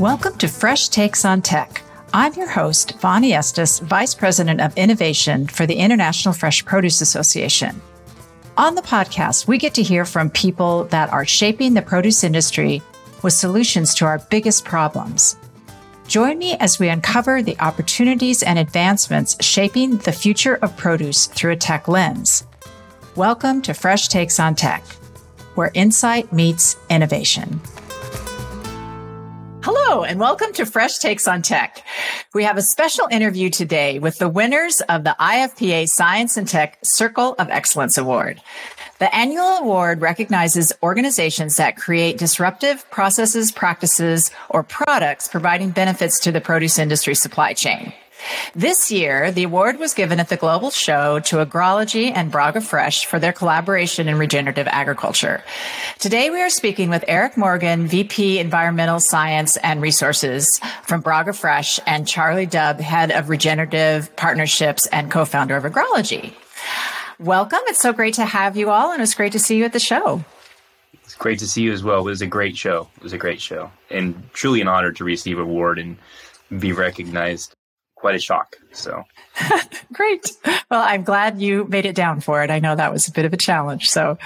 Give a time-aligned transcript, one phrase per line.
[0.00, 1.82] Welcome to Fresh Takes on Tech.
[2.14, 7.82] I'm your host, Vonnie Estes, Vice President of Innovation for the International Fresh Produce Association.
[8.56, 12.80] On the podcast, we get to hear from people that are shaping the produce industry
[13.22, 15.36] with solutions to our biggest problems.
[16.08, 21.52] Join me as we uncover the opportunities and advancements shaping the future of produce through
[21.52, 22.46] a tech lens.
[23.16, 24.82] Welcome to Fresh Takes on Tech,
[25.56, 27.60] where insight meets innovation.
[29.62, 31.84] Hello, and welcome to Fresh Takes on Tech.
[32.32, 36.78] We have a special interview today with the winners of the IFPA Science and Tech
[36.82, 38.40] Circle of Excellence Award.
[39.00, 46.32] The annual award recognizes organizations that create disruptive processes, practices, or products providing benefits to
[46.32, 47.92] the produce industry supply chain.
[48.54, 53.06] This year, the award was given at the Global Show to Agrology and Braga Fresh
[53.06, 55.42] for their collaboration in regenerative agriculture.
[55.98, 61.78] Today, we are speaking with Eric Morgan, VP Environmental Science and Resources from Braga Fresh,
[61.86, 66.32] and Charlie Dubbe, Head of Regenerative Partnerships and co-founder of Agrology.
[67.18, 67.60] Welcome.
[67.66, 69.78] It's so great to have you all, and it's great to see you at the
[69.78, 70.24] show.
[71.04, 72.00] It's great to see you as well.
[72.00, 72.88] It was a great show.
[72.96, 75.96] It was a great show, and truly an honor to receive an award and
[76.58, 77.54] be recognized
[78.00, 78.56] quite a shock.
[78.72, 79.04] So
[79.92, 80.32] great.
[80.70, 82.50] Well, I'm glad you made it down for it.
[82.50, 83.90] I know that was a bit of a challenge.
[83.90, 84.18] So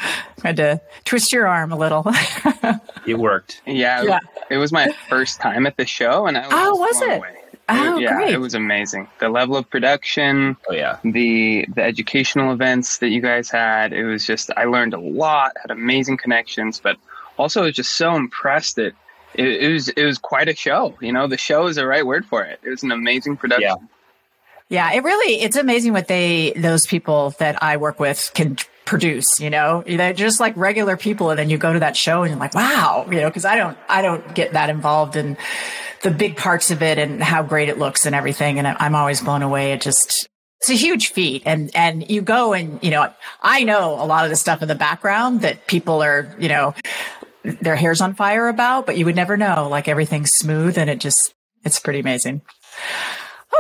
[0.42, 2.04] I had to twist your arm a little.
[3.06, 3.60] it worked.
[3.66, 4.18] Yeah, yeah.
[4.50, 7.18] It was my first time at the show and I was Oh, was it?
[7.18, 7.36] Away.
[7.66, 8.34] Oh, yeah, great.
[8.34, 9.08] it was amazing.
[9.20, 14.04] The level of production, oh yeah, the the educational events that you guys had, it
[14.04, 16.98] was just I learned a lot, had amazing connections, but
[17.38, 18.92] also I was just so impressed that
[19.34, 20.94] it, it, was it was quite a show.
[21.00, 22.60] You know, the show is the right word for it.
[22.62, 23.68] It was an amazing production.
[23.68, 23.86] Yeah.
[24.70, 29.38] Yeah, it really it's amazing what they those people that I work with can produce,
[29.38, 29.84] you know.
[29.86, 32.54] They're just like regular people and then you go to that show and you're like,
[32.54, 35.36] "Wow," you know, cuz I don't I don't get that involved in
[36.02, 39.20] the big parts of it and how great it looks and everything and I'm always
[39.20, 39.72] blown away.
[39.72, 40.28] It just
[40.60, 43.12] it's a huge feat and and you go and you know
[43.42, 46.72] i know a lot of the stuff in the background that people are you know
[47.44, 49.68] their hair's on fire about, but you would never know.
[49.70, 52.42] Like everything's smooth and it just, it's pretty amazing.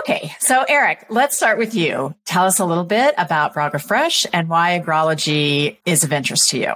[0.00, 0.34] Okay.
[0.40, 2.14] So Eric, let's start with you.
[2.24, 6.58] Tell us a little bit about Braga Fresh and why agrology is of interest to
[6.58, 6.72] you.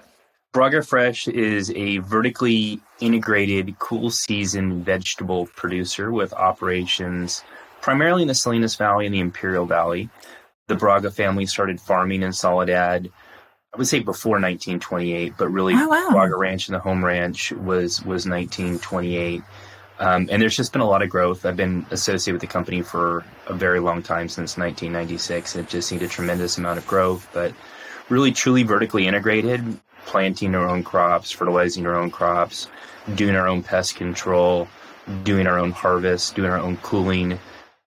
[0.52, 7.42] Braga Fresh is a vertically integrated cool season vegetable producer with operations
[7.80, 10.08] primarily in the Salinas Valley and the Imperial Valley.
[10.66, 13.10] The Braga family started farming in Soledad
[13.74, 16.08] I would say before 1928, but really oh, wow.
[16.10, 19.42] Braga Ranch and the home ranch was was 1928.
[20.00, 21.44] Um, and there's just been a lot of growth.
[21.44, 25.56] I've been associated with the company for a very long time since 1996.
[25.56, 27.52] It just seen a tremendous amount of growth, but
[28.08, 32.68] really truly vertically integrated, planting our own crops, fertilizing our own crops,
[33.16, 34.68] doing our own pest control,
[35.24, 37.38] doing our own harvest, doing our own cooling,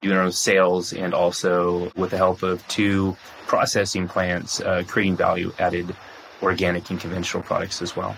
[0.10, 5.52] our own sales, and also with the help of two processing plants, uh, creating value
[5.60, 5.96] added
[6.42, 8.16] organic and conventional products as well.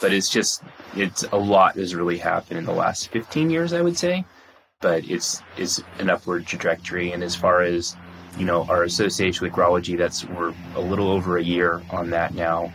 [0.00, 0.64] But it's just,
[0.96, 4.24] it's a lot has really happened in the last 15 years, I would say.
[4.80, 7.12] But it's, it's an upward trajectory.
[7.12, 7.96] And as far as,
[8.36, 12.34] you know, our association with Agrology, that's, we're a little over a year on that
[12.34, 12.72] now.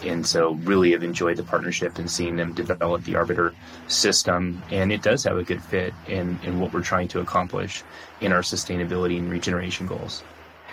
[0.00, 3.54] And so really have enjoyed the partnership and seeing them develop the Arbiter
[3.88, 4.62] system.
[4.70, 7.82] And it does have a good fit in, in what we're trying to accomplish
[8.20, 10.22] in our sustainability and regeneration goals.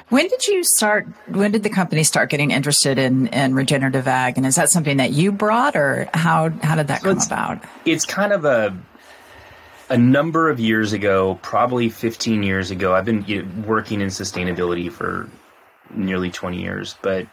[0.10, 1.08] When did you start?
[1.28, 4.38] When did the company start getting interested in, in regenerative ag?
[4.38, 7.28] And is that something that you brought, or how how did that so come it's,
[7.28, 7.64] about?
[7.86, 8.76] It's kind of a
[9.90, 12.96] a number of years ago, probably 15 years ago.
[12.96, 15.30] I've been you know, working in sustainability for
[15.92, 17.28] nearly 20 years, but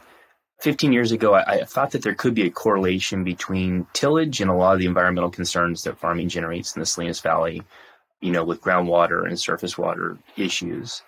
[0.60, 4.50] 15 years ago, I, I, thought that there could be a correlation between tillage and
[4.50, 7.62] a lot of the environmental concerns that farming generates in the Salinas Valley,
[8.20, 11.02] you know, with groundwater and surface water issues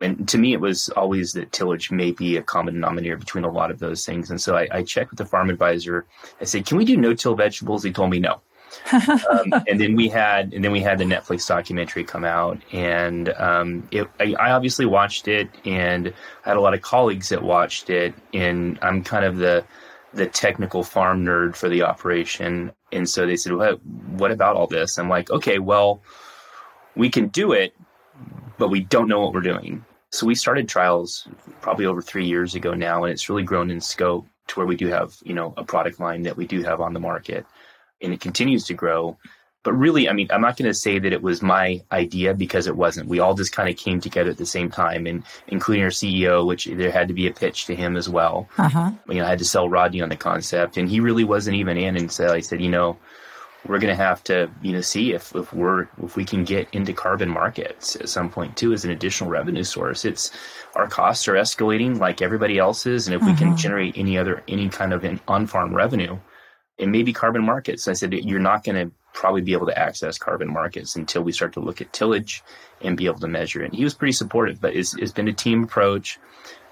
[0.00, 3.50] and to me, it was always that tillage may be a common denominator between a
[3.50, 4.30] lot of those things.
[4.30, 6.06] And so I, I checked with the farm advisor.
[6.40, 8.40] I said, "Can we do no-till vegetables?" He told me no.
[8.92, 13.30] Um, and then we had, and then we had the Netflix documentary come out, and
[13.30, 16.12] um, it, I, I, obviously watched it, and
[16.44, 19.64] I had a lot of colleagues that watched it, and I'm kind of the
[20.12, 23.84] the technical farm nerd for the operation, and so they said, "What?
[23.84, 26.02] What about all this?" I'm like, "Okay, well,
[26.96, 27.74] we can do it."
[28.58, 29.86] But we don't know what we're doing.
[30.10, 31.26] So we started trials
[31.62, 34.76] probably over three years ago now, and it's really grown in scope to where we
[34.76, 37.46] do have, you know, a product line that we do have on the market,
[38.02, 39.16] and it continues to grow.
[39.62, 42.66] But really, I mean, I'm not going to say that it was my idea because
[42.66, 43.10] it wasn't.
[43.10, 46.46] We all just kind of came together at the same time, and including our CEO,
[46.46, 48.48] which there had to be a pitch to him as well.
[48.56, 48.92] Uh-huh.
[49.08, 51.76] You know, I had to sell Rodney on the concept, and he really wasn't even
[51.76, 51.98] in.
[51.98, 52.96] And so I said, you know,
[53.66, 56.68] we're going to have to you know see if, if we're if we can get
[56.72, 60.30] into carbon markets at some point too as an additional revenue source it's
[60.74, 63.30] our costs are escalating like everybody else's and if mm-hmm.
[63.30, 63.56] we can mm-hmm.
[63.56, 66.18] generate any other any kind of an on-farm revenue
[66.80, 67.86] and maybe carbon markets.
[67.86, 71.32] I said you're not going to probably be able to access carbon markets until we
[71.32, 72.42] start to look at tillage
[72.80, 73.66] and be able to measure it.
[73.66, 76.18] And he was pretty supportive but it's, it's been a team approach.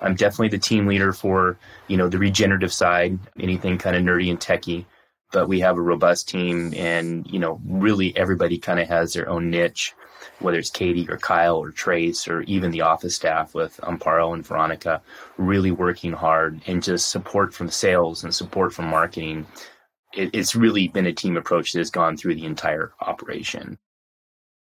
[0.00, 1.58] I'm definitely the team leader for
[1.88, 4.87] you know the regenerative side anything kind of nerdy and techy
[5.32, 9.28] but we have a robust team and you know really everybody kind of has their
[9.28, 9.94] own niche
[10.40, 14.46] whether it's katie or kyle or trace or even the office staff with amparo and
[14.46, 15.02] veronica
[15.37, 19.46] really working hard and just support from sales and support from marketing
[20.19, 23.79] it, it's really been a team approach that has gone through the entire operation.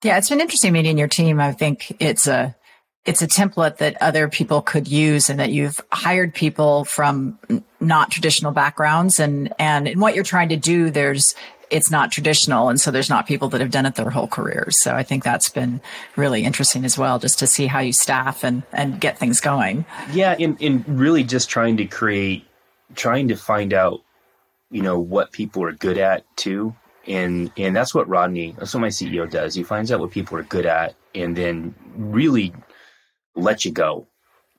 [0.03, 1.39] Yeah it's been interesting meeting your team.
[1.39, 2.55] I think it's a
[3.03, 7.37] it's a template that other people could use and that you've hired people from
[7.79, 9.19] not traditional backgrounds.
[9.19, 11.35] And and in what you're trying to do there's
[11.69, 12.67] it's not traditional.
[12.67, 15.23] And so there's not people that have done it their whole careers so i think
[15.23, 15.81] that's been
[16.15, 19.85] really interesting as well just to see how you staff and and get things going.
[20.11, 22.45] Yeah in in really just trying to create
[22.95, 24.01] trying to find out
[24.71, 26.75] you know what people are good at too
[27.07, 30.37] and and that's what rodney that's what my ceo does he finds out what people
[30.37, 32.53] are good at and then really
[33.35, 34.07] let you go.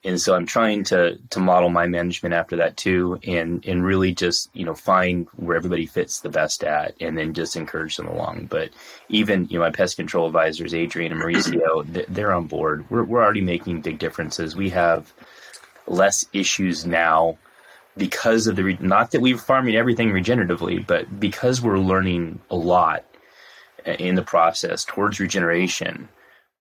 [0.05, 4.12] And so I'm trying to to model my management after that too, and and really
[4.12, 8.08] just you know find where everybody fits the best at, and then just encourage them
[8.08, 8.47] along.
[8.47, 8.70] But
[9.08, 12.85] even you know my pest control advisors, Adrian and Mauricio, they're on board.
[12.91, 14.56] We're we're already making big differences.
[14.56, 15.12] We have
[15.87, 17.38] less issues now
[17.97, 23.05] because of the not that we're farming everything regeneratively, but because we're learning a lot
[23.85, 26.09] in the process towards regeneration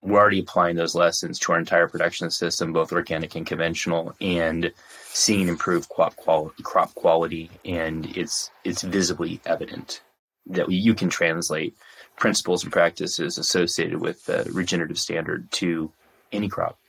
[0.01, 4.71] we're already applying those lessons to our entire production system, both organic and conventional, and
[5.05, 10.01] seeing improved crop quality, crop quality, and it's it's visibly evident
[10.47, 11.75] that you can translate
[12.17, 15.91] principles and practices associated with the regenerative standard to
[16.31, 16.79] any crop.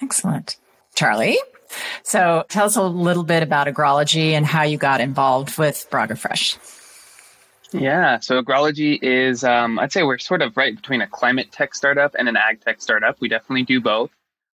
[0.00, 0.56] Excellent,
[0.94, 1.38] Charlie.
[2.02, 6.16] So, tell us a little bit about agrology and how you got involved with Braga
[6.16, 6.56] Fresh.
[7.72, 11.74] Yeah, so Agrology is, um, I'd say we're sort of right between a climate tech
[11.74, 13.20] startup and an ag tech startup.
[13.20, 14.10] We definitely do both.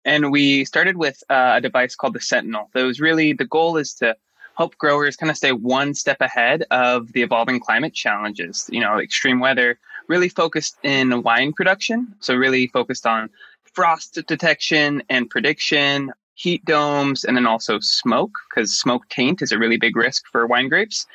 [0.04, 2.70] And we started with uh, a device called the Sentinel.
[2.72, 4.16] That was really the goal is to
[4.56, 8.68] help growers kind of stay one step ahead of the evolving climate challenges.
[8.72, 12.14] You know, extreme weather, really focused in wine production.
[12.20, 13.30] So, really focused on
[13.74, 19.58] frost detection and prediction, heat domes, and then also smoke, because smoke taint is a
[19.58, 21.06] really big risk for wine grapes.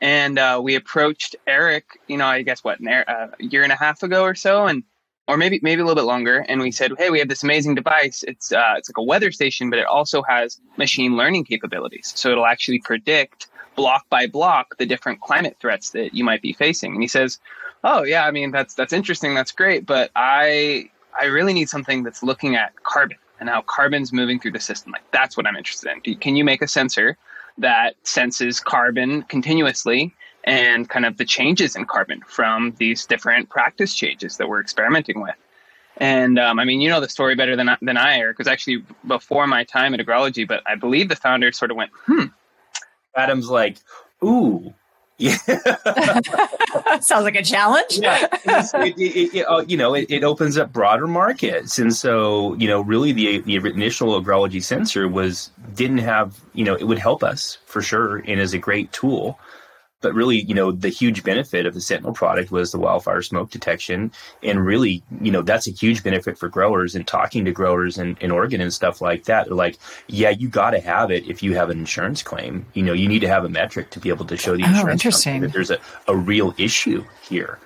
[0.00, 4.02] And uh, we approached Eric, you know, I guess what, a year and a half
[4.02, 4.82] ago or so, and
[5.26, 7.74] or maybe maybe a little bit longer, and we said, hey, we have this amazing
[7.74, 8.22] device.
[8.28, 12.30] It's uh, it's like a weather station, but it also has machine learning capabilities, so
[12.30, 16.92] it'll actually predict block by block the different climate threats that you might be facing.
[16.92, 17.40] And he says,
[17.84, 22.02] oh yeah, I mean that's that's interesting, that's great, but I I really need something
[22.02, 24.90] that's looking at carbon and how carbon's moving through the system.
[24.90, 26.16] Like that's what I'm interested in.
[26.16, 27.18] Can you make a sensor
[27.58, 30.14] that senses carbon continuously
[30.44, 35.20] and kind of the changes in carbon from these different practice changes that we're experimenting
[35.20, 35.34] with?
[35.98, 38.38] And um, I mean, you know the story better than than I, Eric.
[38.38, 41.90] Was actually before my time at Agrology, but I believe the founder sort of went,
[42.06, 42.24] "Hmm."
[43.14, 43.76] Adam's like,
[44.24, 44.74] "Ooh,
[45.24, 46.20] yeah.
[47.00, 47.98] Sounds like a challenge.
[47.98, 48.26] yeah.
[48.44, 51.78] It, it, it, uh, you know, it, opens up broader markets.
[51.78, 56.74] And so, you know, really the, the initial agrology sensor was, didn't have, you know,
[56.74, 59.38] it would help us for sure and is a great tool.
[60.04, 63.50] But really, you know, the huge benefit of the Sentinel product was the wildfire smoke
[63.50, 64.12] detection.
[64.42, 68.18] And really, you know, that's a huge benefit for growers and talking to growers in,
[68.20, 69.46] in Oregon and stuff like that.
[69.46, 72.66] They're like, yeah, you got to have it if you have an insurance claim.
[72.74, 74.68] You know, you need to have a metric to be able to show the oh,
[74.68, 77.58] insurance oh, that there's a, a real issue here.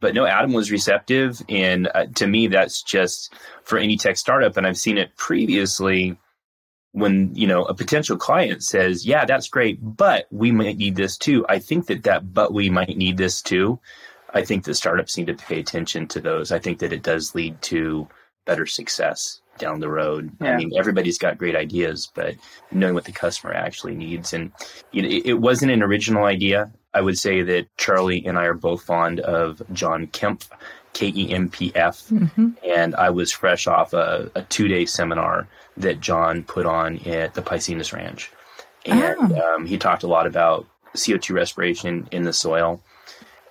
[0.00, 1.42] But no, Adam was receptive.
[1.50, 4.56] And uh, to me, that's just for any tech startup.
[4.56, 6.16] And I've seen it previously
[6.94, 11.18] when you know a potential client says yeah that's great but we might need this
[11.18, 11.44] too.
[11.48, 13.80] I think that that but we might need this too
[14.32, 16.52] i think the startups need to pay attention to those.
[16.52, 18.08] I think that it does lead to
[18.44, 20.30] better success down the road.
[20.40, 20.52] Yeah.
[20.52, 22.36] i mean everybody's got great ideas but
[22.70, 24.32] knowing what the customer actually needs.
[24.32, 24.52] And
[24.92, 26.70] you know, it, it wasn't an original idea.
[26.92, 30.48] I would say that charlie and i are both fond of john kempf
[30.94, 32.08] K E M P F.
[32.08, 32.50] Mm-hmm.
[32.66, 35.46] And I was fresh off a, a two day seminar
[35.76, 38.30] that John put on at the Piscinas Ranch.
[38.86, 39.54] And oh.
[39.54, 42.80] um, he talked a lot about CO2 respiration in the soil.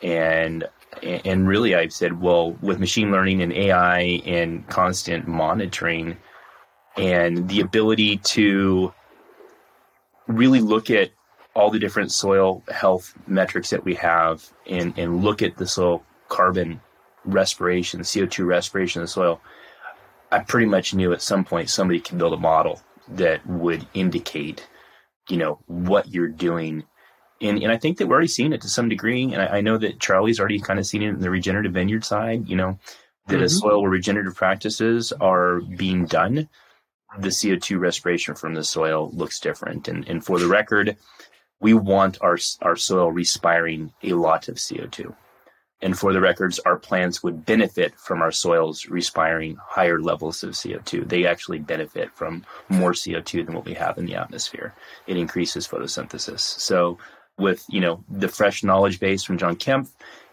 [0.02, 0.68] And
[1.02, 6.18] and really, I've said, well, with machine learning and AI and constant monitoring
[6.96, 8.94] and the ability to
[10.28, 11.12] really look at
[11.56, 16.04] all the different soil health metrics that we have and, and look at the soil
[16.30, 16.82] carbon
[17.26, 19.42] respiration, CO2 respiration in the soil,
[20.32, 24.68] I pretty much knew at some point somebody could build a model that would indicate,
[25.30, 26.84] you know, what you're doing.
[27.42, 29.32] And, and I think that we're already seeing it to some degree.
[29.32, 32.04] And I, I know that Charlie's already kind of seen it in the regenerative vineyard
[32.04, 32.80] side, you know,
[33.28, 33.44] that mm-hmm.
[33.44, 36.50] a soil where regenerative practices are being done,
[37.20, 39.88] the CO2 respiration from the soil looks different.
[39.88, 40.98] And, and for the record,
[41.60, 45.16] we want our, our soil respiring a lot of CO2.
[45.84, 50.52] And for the records, our plants would benefit from our soils respiring higher levels of
[50.52, 51.10] CO2.
[51.10, 54.74] They actually benefit from more CO2 than what we have in the atmosphere.
[55.08, 56.40] It increases photosynthesis.
[56.40, 57.00] So
[57.38, 59.90] with, you know, the fresh knowledge base from John Kempf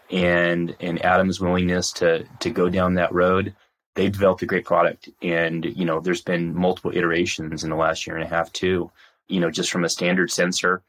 [0.09, 3.53] and, and Adam's willingness to, to go down that road,
[3.95, 5.09] they developed a great product.
[5.21, 8.89] And, you know, there's been multiple iterations in the last year and a half too,
[9.27, 10.81] you know, just from a standard sensor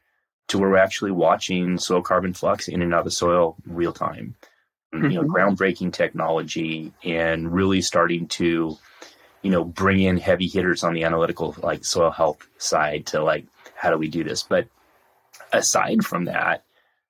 [0.47, 3.91] to where we're actually watching soil carbon flux in and out of the soil real
[3.91, 4.35] time.
[4.93, 5.31] You know, mm-hmm.
[5.31, 8.77] groundbreaking technology and really starting to,
[9.41, 13.45] you know, bring in heavy hitters on the analytical, like soil health side to like,
[13.75, 14.43] how do we do this?
[14.43, 14.67] But
[15.51, 16.63] aside from that,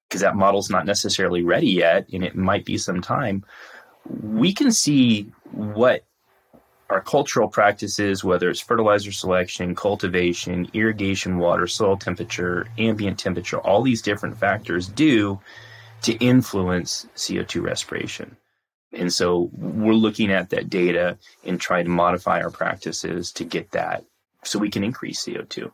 [0.08, 3.44] because that model's not necessarily ready yet, and it might be some time,
[4.22, 6.04] we can see what
[6.90, 13.82] our cultural practices, whether it's fertilizer selection, cultivation, irrigation water, soil temperature, ambient temperature, all
[13.82, 15.40] these different factors do
[16.04, 18.38] to influence CO2 respiration.
[18.94, 23.72] And so we're looking at that data and trying to modify our practices to get
[23.72, 24.06] that
[24.44, 25.72] so we can increase CO2.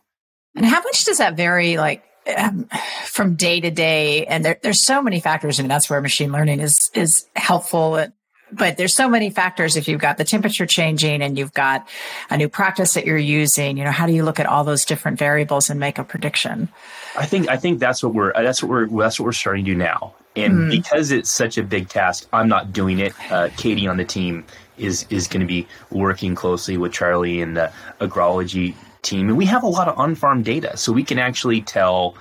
[0.56, 2.02] And how much does that vary like
[2.36, 2.68] um,
[3.04, 4.26] from day to day?
[4.26, 5.60] And there, there's so many factors.
[5.60, 8.06] I mean, that's where machine learning is, is helpful.
[8.52, 9.76] But there's so many factors.
[9.76, 11.88] If you've got the temperature changing and you've got
[12.30, 14.84] a new practice that you're using, you know, how do you look at all those
[14.84, 16.68] different variables and make a prediction?
[17.16, 19.70] I think I think that's what we're that's what we're that's what we're starting to
[19.70, 20.14] do now.
[20.36, 20.70] And mm.
[20.70, 23.12] because it's such a big task, I'm not doing it.
[23.32, 24.44] Uh, Katie on the team
[24.78, 29.46] is is going to be working closely with Charlie and the agrology team, and we
[29.46, 32.14] have a lot of on-farm data, so we can actually tell,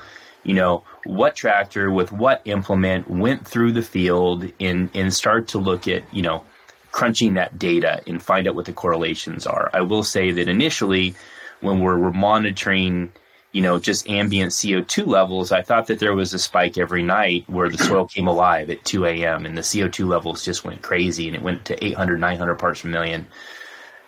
[0.44, 5.58] you know, what tractor with what implement went through the field, and and start to
[5.58, 6.44] look at, you know,
[6.92, 9.70] crunching that data and find out what the correlations are.
[9.74, 11.16] I will say that initially,
[11.62, 13.12] when we're, we're monitoring
[13.52, 17.50] you know, just ambient CO2 levels, I thought that there was a spike every night
[17.50, 19.46] where the soil came alive at 2 a.m.
[19.46, 22.90] and the CO2 levels just went crazy and it went to 800, 900 parts per
[22.90, 23.26] million.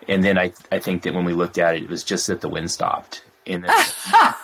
[0.08, 2.40] And then I, I think that when we looked at it, it was just that
[2.40, 3.24] the wind stopped.
[3.46, 3.70] And then,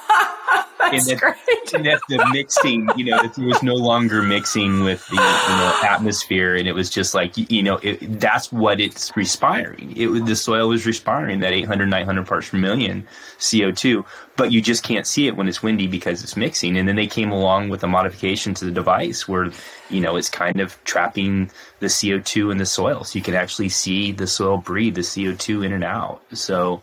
[0.90, 1.74] That's and that, great.
[1.74, 5.20] and that the mixing, you know, that there was no longer mixing with the you
[5.20, 9.92] know, atmosphere, and it was just like you know, it, that's what it's respiring.
[9.96, 13.08] It the soil was respiring that 800, 900 parts per million
[13.40, 14.04] CO two,
[14.36, 16.76] but you just can't see it when it's windy because it's mixing.
[16.76, 19.50] And then they came along with a modification to the device where
[19.90, 23.34] you know it's kind of trapping the CO two in the soil, so you can
[23.34, 26.22] actually see the soil breathe the CO two in and out.
[26.32, 26.82] So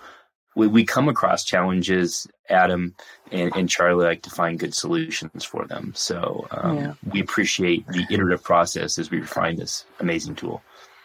[0.56, 2.96] we, we come across challenges, Adam
[3.32, 5.94] and, and, Charlie like to find good solutions for them.
[5.96, 6.94] So um, yeah.
[7.12, 10.62] we appreciate the iterative process as we refine this amazing tool.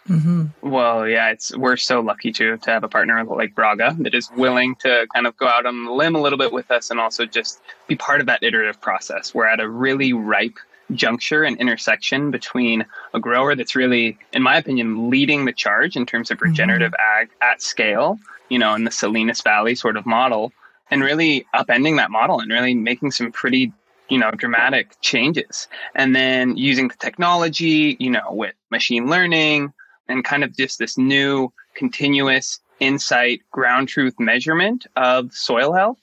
[0.09, 0.47] Mm-hmm.
[0.69, 4.31] Well, yeah, it's we're so lucky to to have a partner like Braga that is
[4.37, 6.99] willing to kind of go out on the limb a little bit with us and
[6.99, 9.35] also just be part of that iterative process.
[9.35, 10.59] We're at a really ripe
[10.95, 16.07] juncture and intersection between a grower that's really, in my opinion, leading the charge in
[16.07, 16.51] terms of mm-hmm.
[16.51, 17.23] regenerative mm-hmm.
[17.23, 18.19] ag at scale
[18.51, 20.53] you know, in the Salinas Valley sort of model
[20.91, 23.73] and really upending that model and really making some pretty,
[24.11, 25.69] you know, dramatic changes.
[25.95, 29.73] And then using the technology, you know, with machine learning
[30.09, 35.99] and kind of just this new continuous insight ground truth measurement of soil health.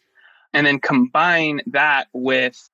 [0.53, 2.69] And then combine that with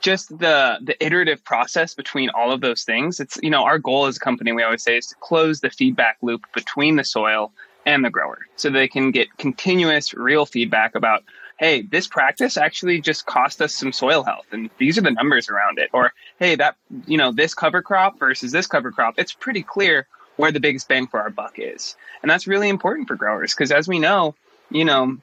[0.00, 4.06] just the the iterative process between all of those things it's you know our goal
[4.06, 7.52] as a company we always say is to close the feedback loop between the soil
[7.86, 11.22] and the grower so they can get continuous real feedback about
[11.58, 15.48] hey this practice actually just cost us some soil health and these are the numbers
[15.48, 16.76] around it or hey that
[17.06, 20.06] you know this cover crop versus this cover crop it's pretty clear
[20.38, 21.96] where the biggest bang for our buck is.
[22.22, 24.34] And that's really important for growers because as we know
[24.70, 25.18] you know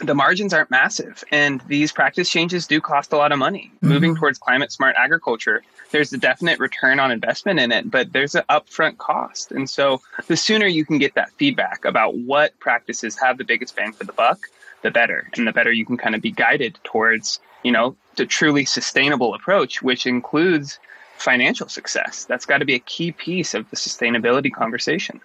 [0.00, 3.70] the margins aren't massive and these practice changes do cost a lot of money.
[3.76, 3.88] Mm-hmm.
[3.88, 8.34] moving towards climate smart agriculture there's a definite return on investment in it but there's
[8.34, 9.52] an upfront cost.
[9.52, 13.76] And so the sooner you can get that feedback about what practices have the biggest
[13.76, 14.38] bang for the buck
[14.82, 15.28] the better.
[15.36, 19.34] And the better you can kind of be guided towards you know the truly sustainable
[19.34, 20.78] approach which includes
[21.16, 22.24] financial success.
[22.24, 25.20] That's got to be a key piece of the sustainability conversation.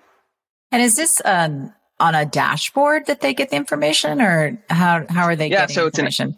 [0.72, 5.24] And is this um on a dashboard that they get the information or how how
[5.24, 6.38] are they yeah, getting so information?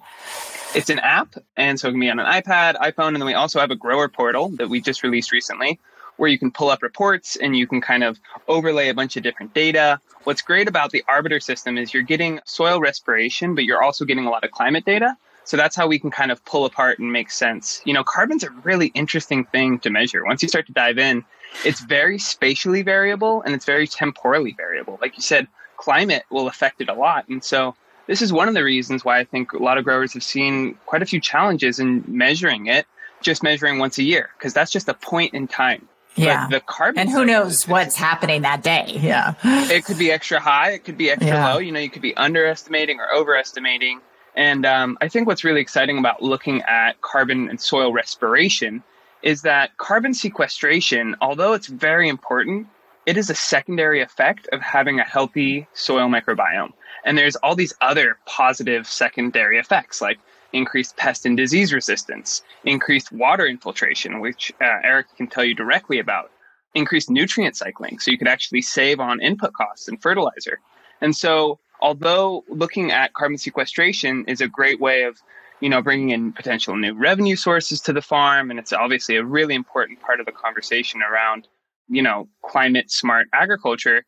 [0.74, 3.18] It's an, it's an app, and so it can be on an iPad, iPhone, and
[3.18, 5.80] then we also have a grower portal that we just released recently
[6.18, 9.24] where you can pull up reports and you can kind of overlay a bunch of
[9.24, 10.00] different data.
[10.24, 14.26] What's great about the Arbiter system is you're getting soil respiration, but you're also getting
[14.26, 15.16] a lot of climate data.
[15.48, 17.82] So that's how we can kind of pull apart and make sense.
[17.86, 20.26] You know, carbon's a really interesting thing to measure.
[20.26, 21.24] Once you start to dive in,
[21.64, 25.00] it's very spatially variable and it's very temporally variable.
[25.02, 27.30] Like you said, climate will affect it a lot.
[27.30, 27.76] And so
[28.08, 30.76] this is one of the reasons why I think a lot of growers have seen
[30.86, 32.86] quite a few challenges in measuring it,
[33.22, 35.88] just measuring once a year, because that's just a point in time.
[36.18, 36.48] Yeah.
[36.50, 38.98] But the carbon and who knows what's happening that day.
[39.00, 39.36] Yeah.
[39.46, 40.72] It could be extra high.
[40.72, 41.54] It could be extra yeah.
[41.54, 41.60] low.
[41.60, 44.02] You know, you could be underestimating or overestimating.
[44.38, 48.84] And um, I think what's really exciting about looking at carbon and soil respiration
[49.24, 52.68] is that carbon sequestration, although it's very important,
[53.08, 56.72] it is a secondary effect of having a healthy soil microbiome.
[57.04, 60.20] And there's all these other positive secondary effects like
[60.54, 65.98] increased pest and disease resistance, increased water infiltration, which uh, Eric can tell you directly
[65.98, 66.30] about,
[66.76, 67.98] increased nutrient cycling.
[67.98, 70.60] So you could actually save on input costs and fertilizer.
[71.02, 75.22] And so, although looking at carbon sequestration is a great way of
[75.62, 79.24] you know bringing in potential new revenue sources to the farm and it's obviously a
[79.24, 81.48] really important part of the conversation around
[81.90, 84.06] you know climate smart agriculture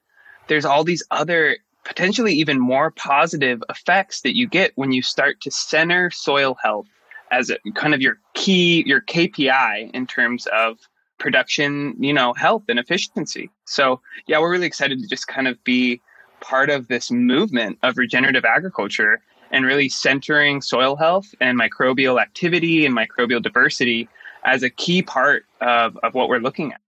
[0.47, 5.39] there's all these other potentially even more positive effects that you get when you start
[5.41, 6.87] to center soil health
[7.31, 10.77] as a, kind of your key, your KPI in terms of
[11.19, 13.49] production, you know, health and efficiency.
[13.65, 16.01] So, yeah, we're really excited to just kind of be
[16.41, 22.85] part of this movement of regenerative agriculture and really centering soil health and microbial activity
[22.85, 24.07] and microbial diversity
[24.45, 26.81] as a key part of, of what we're looking at.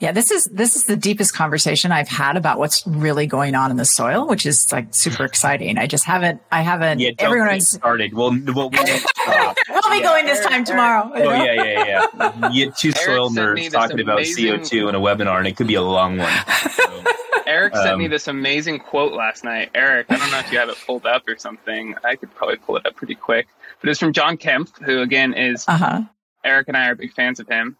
[0.00, 3.70] Yeah, this is this is the deepest conversation I've had about what's really going on
[3.70, 5.76] in the soil, which is like super exciting.
[5.76, 8.14] I just haven't I haven't yeah, everyone has started.
[8.14, 10.02] Well, we'll, we'll, we'll be yeah.
[10.02, 11.12] going this time tomorrow.
[11.14, 12.48] Oh yeah, yeah, yeah.
[12.48, 15.66] You get two soil nerds talking about CO two in a webinar, and it could
[15.66, 16.32] be a long one.
[16.70, 16.82] So,
[17.50, 19.70] Eric sent um, me this amazing quote last night.
[19.74, 21.96] Eric, I don't know if you have it pulled up or something.
[22.04, 23.48] I could probably pull it up pretty quick,
[23.80, 26.02] but it's from John Kempf, who again is uh-huh.
[26.44, 27.76] Eric and I are big fans of him.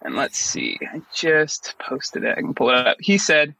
[0.00, 2.38] And let's see, I just posted it.
[2.38, 2.96] I can pull it up.
[2.98, 3.54] He said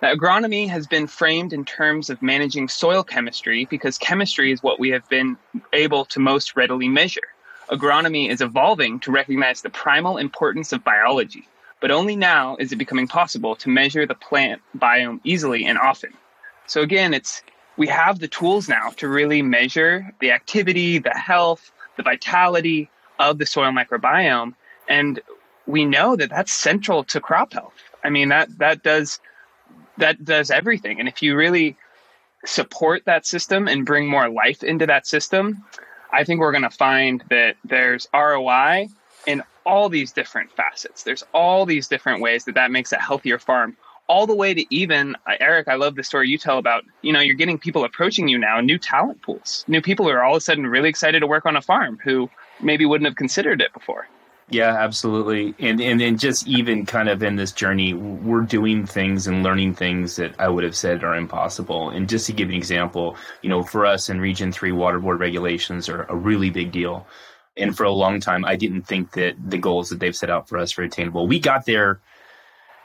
[0.00, 4.80] that agronomy has been framed in terms of managing soil chemistry because chemistry is what
[4.80, 5.36] we have been
[5.74, 7.28] able to most readily measure.
[7.70, 11.46] Agronomy is evolving to recognize the primal importance of biology,
[11.84, 16.14] but only now is it becoming possible to measure the plant biome easily and often.
[16.66, 17.42] So again, it's
[17.76, 23.36] we have the tools now to really measure the activity, the health, the vitality of
[23.36, 24.54] the soil microbiome.
[24.88, 25.20] And
[25.66, 27.74] we know that that's central to crop health.
[28.02, 29.20] I mean that that does
[29.98, 31.00] that does everything.
[31.00, 31.76] And if you really
[32.46, 35.62] support that system and bring more life into that system,
[36.10, 38.88] I think we're going to find that there's ROI
[39.26, 41.02] in all these different facets.
[41.02, 43.76] There's all these different ways that that makes a healthier farm.
[44.06, 46.84] All the way to even uh, Eric, I love the story you tell about.
[47.00, 50.22] You know, you're getting people approaching you now, new talent pools, new people who are
[50.22, 52.28] all of a sudden really excited to work on a farm who
[52.60, 54.06] maybe wouldn't have considered it before.
[54.50, 55.54] Yeah, absolutely.
[55.58, 59.74] And and then just even kind of in this journey, we're doing things and learning
[59.74, 61.88] things that I would have said are impossible.
[61.88, 65.18] And just to give an example, you know, for us in Region 3 water board
[65.18, 67.06] regulations are a really big deal.
[67.56, 70.48] And for a long time I didn't think that the goals that they've set out
[70.48, 71.26] for us were attainable.
[71.26, 72.00] We got there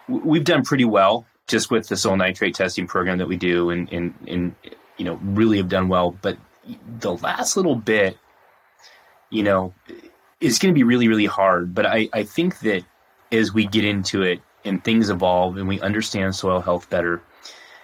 [0.08, 3.92] we've done pretty well just with the soil nitrate testing program that we do and
[3.92, 4.56] and and
[4.98, 6.38] you know, really have done well, but
[7.00, 8.18] the last little bit
[9.30, 9.74] you know,
[10.40, 11.74] it's going to be really, really hard.
[11.74, 12.84] But I, I think that
[13.32, 17.22] as we get into it and things evolve and we understand soil health better,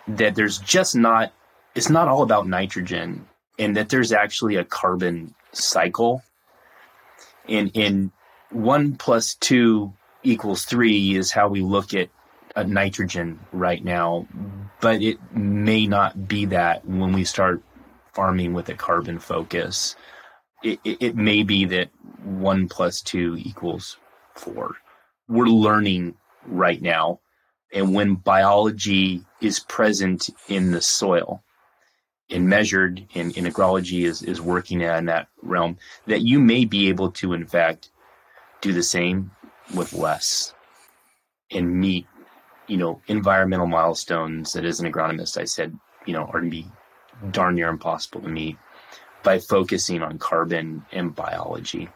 [0.07, 1.31] that there's just not,
[1.75, 3.27] it's not all about nitrogen
[3.59, 6.23] and that there's actually a carbon cycle.
[7.47, 8.12] And in
[8.51, 12.10] one plus two equals three is how we look at
[12.67, 14.27] nitrogen right now,
[14.81, 17.62] but it may not be that when we start
[18.13, 19.95] farming with a carbon focus
[20.65, 21.89] it, it may be that
[22.23, 23.97] one plus two equals
[24.36, 24.75] four.
[25.27, 26.15] We're learning
[26.47, 27.19] right now.
[27.73, 31.43] And when biology is present in the soil
[32.29, 36.89] and measured and, and agrology is, is working in that realm, that you may be
[36.89, 37.91] able to, in fact,
[38.61, 39.31] do the same
[39.75, 40.53] with less
[41.51, 42.07] and meet,
[42.67, 46.65] you know, environmental milestones that as an agronomist, I said, you know, are to be
[47.31, 48.57] darn near impossible to meet
[49.23, 51.89] by focusing on carbon and biology.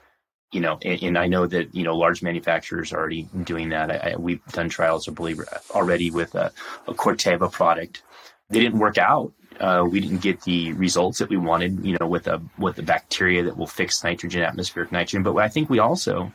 [0.52, 3.92] You know, and, and I know that you know large manufacturers are already doing that.
[3.92, 5.40] I, I, we've done trials, I believe,
[5.70, 6.52] already with a,
[6.88, 8.02] a Corteva product
[8.50, 9.32] they didn't work out.
[9.60, 12.84] Uh, we didn't get the results that we wanted, you know, with a with the
[12.84, 15.24] bacteria that will fix nitrogen, atmospheric nitrogen.
[15.24, 16.32] But I think we also,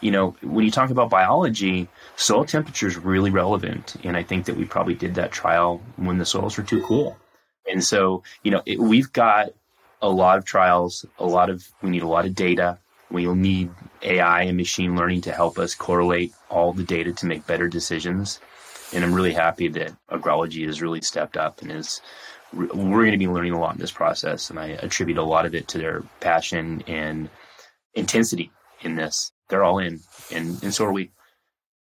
[0.00, 4.46] you know, when you talk about biology, soil temperature is really relevant, and I think
[4.46, 7.16] that we probably did that trial when the soils were too cool.
[7.70, 9.50] And so, you know, it, we've got
[10.02, 12.78] a lot of trials, a lot of we need a lot of data.
[13.10, 13.70] We'll need
[14.02, 18.40] AI and machine learning to help us correlate all the data to make better decisions.
[18.92, 22.00] And I'm really happy that agrology has really stepped up and is
[22.52, 24.50] we're going to be learning a lot in this process.
[24.50, 27.28] And I attribute a lot of it to their passion and
[27.94, 28.50] intensity
[28.82, 29.32] in this.
[29.48, 30.00] They're all in,
[30.32, 31.10] and, and so are we.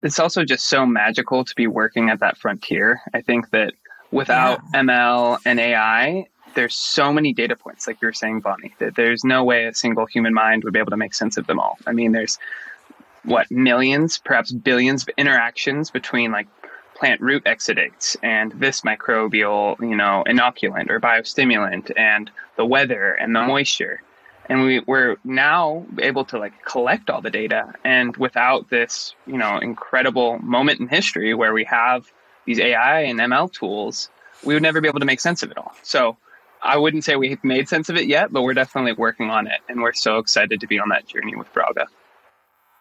[0.03, 3.01] It's also just so magical to be working at that frontier.
[3.12, 3.75] I think that
[4.11, 4.81] without yeah.
[4.81, 9.25] ML and AI, there's so many data points, like you were saying, Vonnie, that there's
[9.25, 11.79] no way a single human mind would be able to make sense of them all.
[11.87, 12.38] I mean, there's
[13.25, 16.49] what millions, perhaps billions of interactions between like
[17.01, 23.35] plant root exudates and this microbial, you know, inoculant or biostimulant and the weather and
[23.35, 24.03] the moisture.
[24.51, 27.73] And we, we're now able to like collect all the data.
[27.85, 32.13] And without this, you know, incredible moment in history where we have
[32.45, 34.11] these AI and ML tools,
[34.45, 35.73] we would never be able to make sense of it all.
[35.83, 36.19] So
[36.63, 39.61] I wouldn't say we've made sense of it yet, but we're definitely working on it.
[39.71, 41.87] And we're so excited to be on that journey with Braga.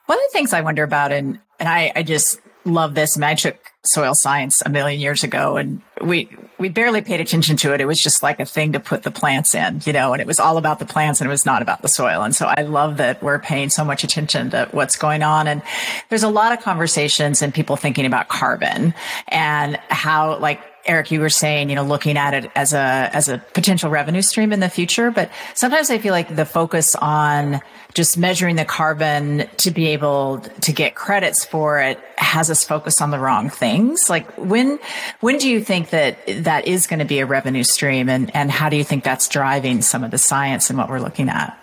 [0.08, 3.18] One of the things I wonder about, and, and I, I just love this.
[3.18, 7.22] I, mean, I took soil science a million years ago and we, we barely paid
[7.22, 7.82] attention to it.
[7.82, 10.28] It was just like a thing to put the plants in, you know, and it
[10.28, 12.22] was all about the plants and it was not about the soil.
[12.24, 15.48] And so I love that we're paying so much attention to what's going on.
[15.48, 15.62] And
[16.10, 18.94] there's a lot of conversations and people thinking about carbon
[19.28, 23.30] and how like Eric, you were saying, you know, looking at it as a as
[23.30, 27.62] a potential revenue stream in the future, but sometimes I feel like the focus on
[27.94, 33.02] just measuring the carbon to be able to get credits for it has us focus
[33.02, 34.10] on the wrong things.
[34.10, 34.80] Like when
[35.20, 38.50] when do you think that that is going to be a revenue stream and and
[38.50, 41.56] how do you think that's driving some of the science and what we're looking at?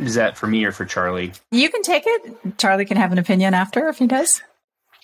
[0.00, 1.32] Is that for me or for Charlie?
[1.52, 2.58] You can take it.
[2.58, 4.42] Charlie can have an opinion after if he does.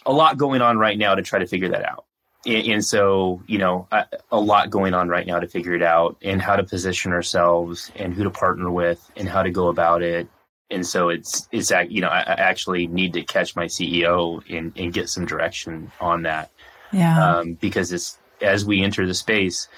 [0.05, 2.07] A lot going on right now to try to figure that out
[2.47, 5.83] and, and so you know a, a, lot going on right now to figure it
[5.83, 9.69] out and how to position ourselves and who to partner with and how to go
[9.69, 10.29] about it.
[10.71, 14.73] And so it's it's you know i, I actually need to catch my ceo and,
[14.77, 16.51] and get some direction on that.
[16.93, 17.37] Yeah.
[17.37, 19.69] Um, because it's as we enter the space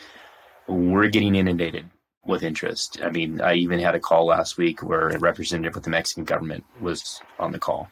[0.66, 1.90] we're getting inundated
[2.24, 3.00] with interest.
[3.02, 6.24] I mean i even had a call last week where a representative with the mexican
[6.24, 7.88] government was on the call.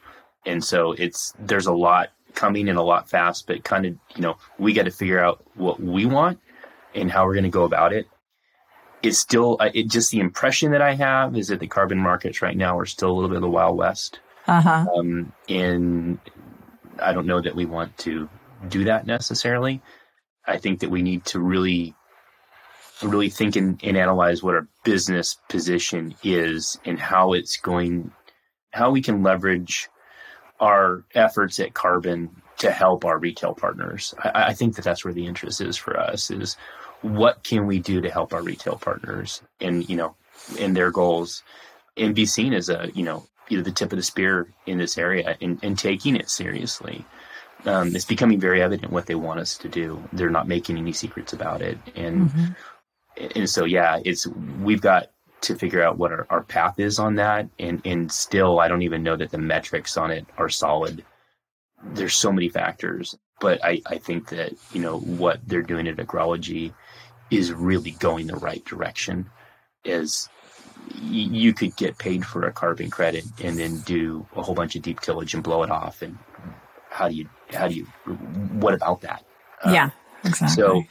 [0.47, 4.23] And so it's there's a lot coming in a lot fast, but kind of, you
[4.23, 6.41] know, we got to figure out what we want
[6.95, 8.07] and how we're going to go about it.
[9.03, 12.43] It's still, uh, it just the impression that I have is that the carbon markets
[12.43, 14.21] right now are still a little bit of the Wild West.
[14.47, 14.87] Uh-huh.
[14.97, 16.19] Um, and
[17.01, 18.29] I don't know that we want to
[18.69, 19.83] do that necessarily.
[20.47, 21.95] I think that we need to really,
[23.03, 28.13] really think and, and analyze what our business position is and how it's going,
[28.73, 29.89] how we can leverage
[30.63, 34.15] our efforts at carbon to help our retail partners.
[34.23, 36.57] I, I, think that that's where the interest is for us is
[37.01, 40.15] what can we do to help our retail partners and, you know,
[40.59, 41.43] in their goals
[41.97, 44.97] and be seen as a, you know, either the tip of the spear in this
[44.97, 47.05] area and, and taking it seriously.
[47.67, 50.01] Um, it's becoming very evident what they want us to do.
[50.13, 51.79] They're not making any secrets about it.
[51.97, 53.27] And, mm-hmm.
[53.35, 54.29] and so, yeah, it's,
[54.61, 55.11] we've got
[55.43, 57.49] to figure out what our, our path is on that.
[57.59, 61.05] And, and still, I don't even know that the metrics on it are solid.
[61.85, 65.97] There's so many factors, but I, I think that, you know, what they're doing at
[65.97, 66.73] agrology
[67.31, 69.29] is really going the right direction
[69.85, 70.29] is
[71.01, 74.83] you could get paid for a carbon credit and then do a whole bunch of
[74.83, 76.03] deep tillage and blow it off.
[76.03, 76.19] And
[76.91, 77.85] how do you, how do you,
[78.61, 79.25] what about that?
[79.65, 80.63] Yeah, uh, exactly.
[80.63, 80.85] So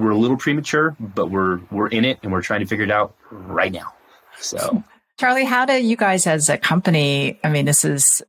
[0.00, 2.90] we're a little premature, but we're we're in it and we're trying to figure it
[2.90, 3.92] out right now.
[4.38, 4.82] So,
[5.18, 7.38] Charlie, how do you guys as a company?
[7.44, 8.22] I mean, this is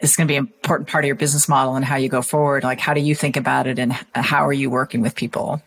[0.00, 2.08] this is going to be an important part of your business model and how you
[2.08, 2.64] go forward.
[2.64, 5.62] Like, how do you think about it, and how are you working with people?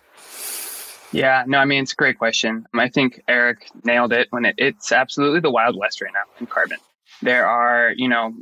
[1.12, 2.68] Yeah, no, I mean it's a great question.
[2.74, 6.46] I think Eric nailed it when it, it's absolutely the wild west right now in
[6.46, 6.78] carbon.
[7.22, 8.34] There are, you know,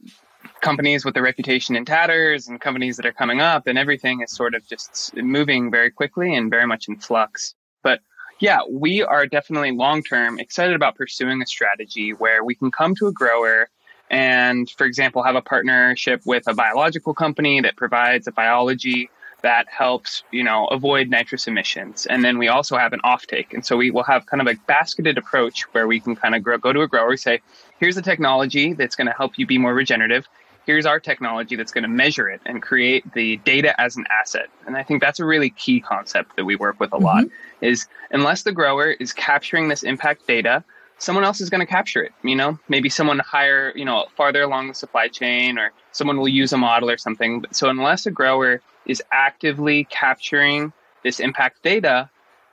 [0.62, 4.32] companies with a reputation in tatters and companies that are coming up and everything is
[4.32, 7.56] sort of just moving very quickly and very much in flux.
[7.84, 8.02] But
[8.40, 12.96] yeah, we are definitely long term excited about pursuing a strategy where we can come
[12.96, 13.70] to a grower
[14.10, 19.10] and, for example, have a partnership with a biological company that provides a biology
[19.44, 22.06] that helps, you know, avoid nitrous emissions.
[22.08, 23.54] And then we also have an offtake.
[23.54, 26.42] And so we will have kind of a basketed approach where we can kind of
[26.42, 27.42] grow, go to a grower, say,
[27.80, 30.28] here's the technology that's going to help you be more regenerative
[30.68, 34.48] here's our technology that's going to measure it and create the data as an asset.
[34.68, 37.06] And I think that's a really key concept that we work with a mm-hmm.
[37.06, 37.24] lot
[37.62, 40.66] is unless the grower is capturing this impact data,
[41.00, 42.12] someone else is going to capture it.
[42.22, 46.28] You know, maybe someone higher, you know, farther along the supply chain or someone will
[46.28, 47.46] use a model or something.
[47.52, 52.10] So unless a grower is actively capturing this impact data,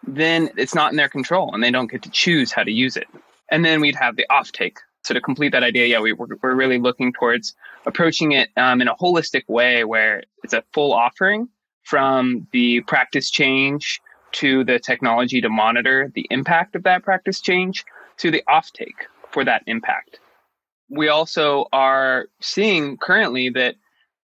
[0.07, 2.96] then it's not in their control and they don't get to choose how to use
[2.96, 3.09] it.
[3.50, 4.77] And then we'd have the offtake.
[5.05, 8.81] So to complete that idea, yeah, we, we're, we're really looking towards approaching it um,
[8.81, 11.49] in a holistic way where it's a full offering
[11.83, 14.01] from the practice change
[14.33, 17.85] to the technology to monitor the impact of that practice change
[18.17, 20.21] to the offtake for that impact.
[20.88, 23.77] We also are seeing currently that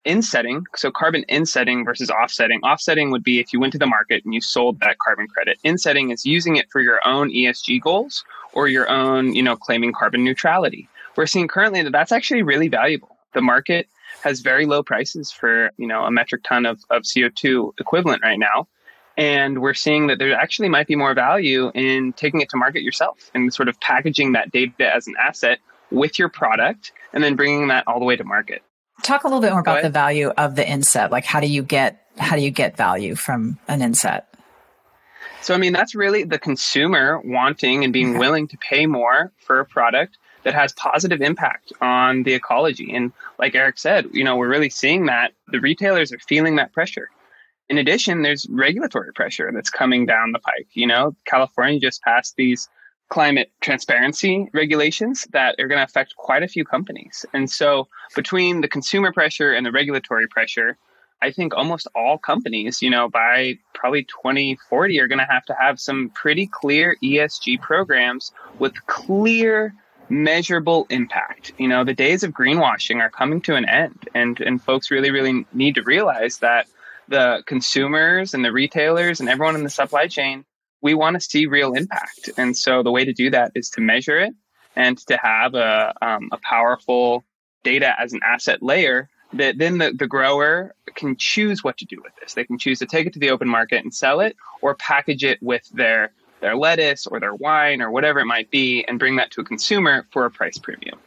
[0.08, 2.62] insetting, so carbon insetting versus offsetting.
[2.62, 5.60] Offsetting would be if you went to the market and you sold that carbon credit.
[5.64, 9.92] Insetting is using it for your own ESG goals or your own, you know, claiming
[9.92, 10.88] carbon neutrality.
[11.16, 13.18] We're seeing currently that that's actually really valuable.
[13.34, 13.88] The market
[14.24, 18.40] has very low prices for, you know, a metric ton of, of CO2 equivalent right
[18.40, 18.68] now.
[19.18, 22.84] And we're seeing that there actually might be more value in taking it to market
[22.84, 25.60] yourself and sort of packaging that data as an asset
[25.92, 28.62] with your product and then bringing that all the way to market.
[29.04, 31.12] Talk a little bit more about the value of the inset.
[31.12, 34.28] Like how do you get how do you get value from an inset?
[35.42, 38.20] So I mean that's really the consumer wanting and being okay.
[38.20, 42.94] willing to pay more for a product that has positive impact on the ecology.
[42.94, 46.74] And like Eric said, you know, we're really seeing that the retailers are feeling that
[46.74, 47.10] pressure.
[47.70, 50.70] In addition, there's regulatory pressure that's coming down the pike.
[50.72, 52.70] You know, California just passed these
[53.10, 57.26] climate transparency regulations that are going to affect quite a few companies.
[57.34, 60.78] And so, between the consumer pressure and the regulatory pressure,
[61.22, 65.56] I think almost all companies, you know, by probably 2040 are going to have to
[65.60, 69.74] have some pretty clear ESG programs with clear
[70.10, 71.54] measurable impact.
[71.58, 75.12] You know, the days of greenwashing are coming to an end and and folks really
[75.12, 76.68] really need to realize that
[77.08, 80.46] the consumers and the retailers and everyone in the supply chain
[80.82, 82.30] we want to see real impact.
[82.38, 84.34] And so the way to do that is to measure it
[84.76, 87.24] and to have a, um, a powerful
[87.64, 91.98] data as an asset layer that then the, the grower can choose what to do
[92.04, 92.34] with this.
[92.34, 95.24] They can choose to take it to the open market and sell it or package
[95.24, 99.16] it with their their lettuce or their wine or whatever it might be and bring
[99.16, 101.00] that to a consumer for a price premium.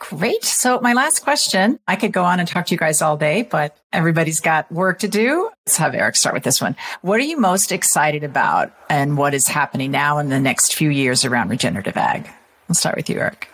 [0.00, 0.42] Great.
[0.44, 3.42] So my last question, I could go on and talk to you guys all day,
[3.42, 5.50] but everybody's got work to do.
[5.66, 6.74] Let's have Eric start with this one.
[7.02, 10.88] What are you most excited about and what is happening now in the next few
[10.88, 12.30] years around regenerative ag?
[12.68, 13.48] I'll start with you, Eric.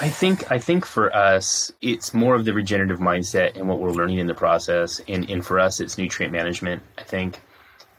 [0.00, 3.92] I think I think for us it's more of the regenerative mindset and what we're
[3.92, 5.00] learning in the process.
[5.06, 7.40] And, and for us it's nutrient management, I think.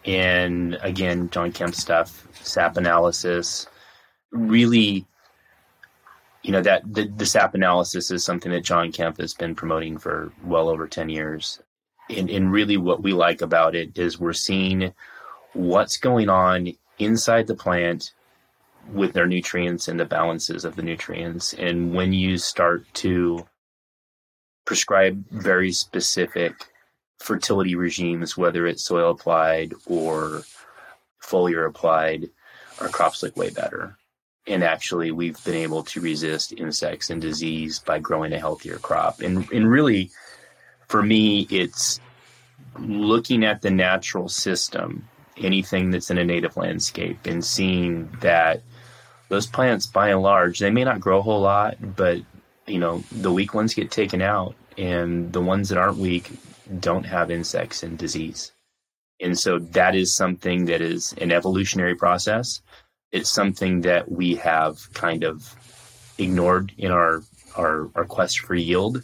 [0.04, 3.68] And again, John Kempf stuff, SAP analysis,
[4.32, 5.08] really
[6.46, 9.98] you know that the, the SAP analysis is something that John Kempf has been promoting
[9.98, 11.60] for well over ten years,
[12.08, 14.94] and, and really what we like about it is we're seeing
[15.54, 18.14] what's going on inside the plant
[18.94, 23.48] with their nutrients and the balances of the nutrients, and when you start to
[24.66, 26.54] prescribe very specific
[27.18, 30.44] fertility regimes, whether it's soil applied or
[31.24, 32.30] foliar applied,
[32.80, 33.98] our crops look way better
[34.48, 39.22] and actually we've been able to resist insects and disease by growing a healthier crop.
[39.22, 40.12] And and really
[40.88, 42.00] for me it's
[42.80, 48.62] looking at the natural system anything that's in a native landscape and seeing that
[49.30, 52.22] those plants by and large they may not grow a whole lot but
[52.68, 56.32] you know the weak ones get taken out and the ones that aren't weak
[56.80, 58.52] don't have insects and disease.
[59.22, 62.62] And so that is something that is an evolutionary process
[63.16, 65.56] it's something that we have kind of
[66.18, 67.24] ignored in our
[67.56, 69.04] our, our quest for yield.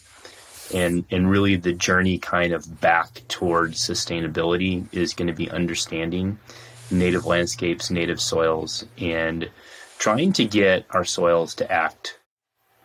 [0.74, 6.38] And and really the journey kind of back towards sustainability is going to be understanding
[6.89, 9.50] native landscapes native soils and
[9.97, 12.19] trying to get our soils to act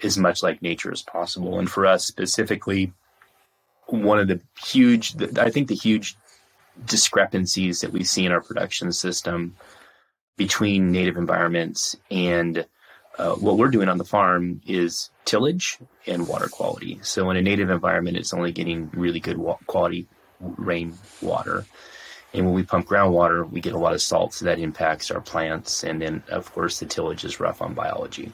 [0.05, 1.59] as much like nature as possible.
[1.59, 2.93] And for us specifically
[3.87, 6.17] one of the huge i think the huge
[6.87, 9.55] discrepancies that we see in our production system
[10.37, 12.67] between native environments and
[13.19, 16.99] uh, what we're doing on the farm is tillage and water quality.
[17.03, 20.07] So in a native environment, it's only getting really good wa- quality
[20.41, 21.65] rain water.
[22.35, 25.21] And when we pump groundwater, we get a lot of salt, so that impacts our
[25.21, 25.83] plants.
[25.83, 28.33] And then, of course, the tillage is rough on biology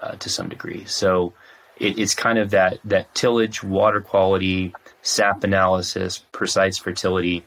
[0.00, 0.84] uh, to some degree.
[0.86, 1.34] So
[1.78, 7.44] it, it's kind of that that tillage, water quality, sap analysis, precise fertility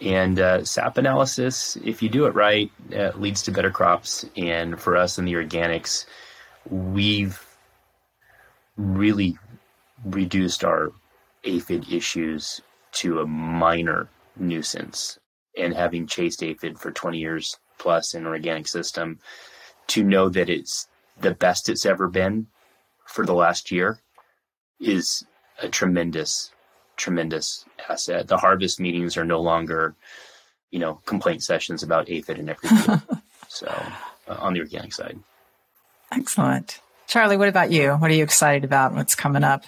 [0.00, 4.26] and uh, SAP analysis, if you do it right, uh, leads to better crops.
[4.36, 6.06] And for us in the organics,
[6.68, 7.40] we've
[8.76, 9.38] really
[10.04, 10.92] reduced our
[11.44, 12.60] aphid issues
[12.92, 15.18] to a minor nuisance.
[15.56, 19.18] And having chased aphid for 20 years plus in an organic system,
[19.88, 20.88] to know that it's
[21.20, 22.46] the best it's ever been
[23.06, 24.00] for the last year
[24.80, 25.24] is
[25.62, 26.50] a tremendous,
[26.96, 28.28] tremendous asset.
[28.28, 29.94] The harvest meetings are no longer,
[30.70, 33.02] you know, complaint sessions about aphid and everything.
[33.48, 33.66] so
[34.28, 35.18] uh, on the organic side.
[36.12, 36.80] Excellent.
[37.06, 37.92] Charlie, what about you?
[37.92, 38.94] What are you excited about?
[38.94, 39.64] What's coming up?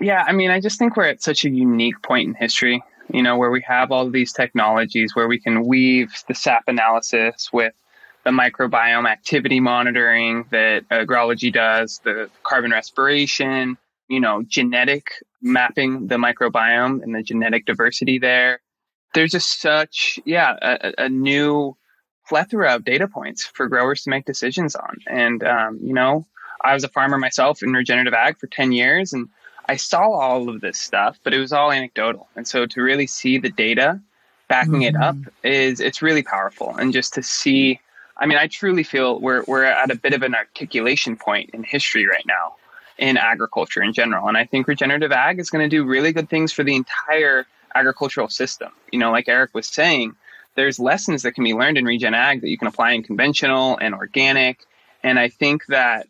[0.00, 3.22] Yeah, I mean, I just think we're at such a unique point in history, you
[3.22, 7.72] know, where we have all these technologies where we can weave the SAP analysis with
[8.24, 13.76] the microbiome activity monitoring that agrology does, the carbon respiration,
[14.08, 18.60] you know, genetic mapping the microbiome and the genetic diversity there.
[19.14, 21.76] There's just such, yeah, a, a new
[22.28, 24.98] plethora of data points for growers to make decisions on.
[25.08, 26.26] And, um, you know,
[26.62, 29.28] I was a farmer myself in regenerative ag for 10 years and
[29.68, 32.28] I saw all of this stuff, but it was all anecdotal.
[32.36, 34.00] And so to really see the data
[34.48, 34.96] backing mm-hmm.
[34.96, 35.46] it up mm-hmm.
[35.46, 36.74] is, it's really powerful.
[36.76, 37.80] And just to see,
[38.16, 41.64] I mean, I truly feel we're, we're at a bit of an articulation point in
[41.64, 42.56] history right now
[42.98, 44.28] in agriculture in general.
[44.28, 47.46] And I think regenerative ag is going to do really good things for the entire
[47.74, 48.72] agricultural system.
[48.92, 50.16] You know, like Eric was saying,
[50.56, 53.78] there's lessons that can be learned in regen ag that you can apply in conventional
[53.78, 54.66] and organic.
[55.04, 56.08] And I think that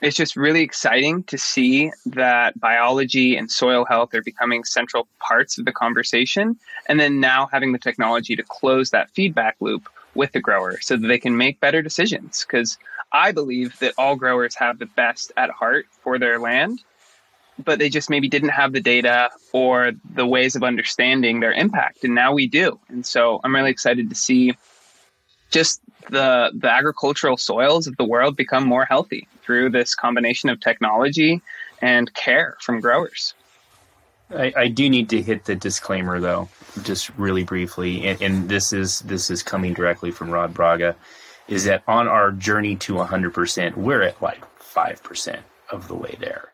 [0.00, 5.58] it's just really exciting to see that biology and soil health are becoming central parts
[5.58, 6.56] of the conversation.
[6.86, 10.96] And then now having the technology to close that feedback loop with the grower so
[10.96, 12.44] that they can make better decisions.
[12.44, 12.78] Because
[13.12, 16.80] I believe that all growers have the best at heart for their land
[17.64, 22.04] but they just maybe didn't have the data or the ways of understanding their impact
[22.04, 24.54] and now we do and so i'm really excited to see
[25.50, 30.60] just the the agricultural soils of the world become more healthy through this combination of
[30.60, 31.40] technology
[31.82, 33.34] and care from growers
[34.30, 36.48] I, I do need to hit the disclaimer though
[36.82, 40.96] just really briefly and, and this is this is coming directly from rod braga
[41.48, 46.52] is that on our journey to 100% we're at like 5% of the way there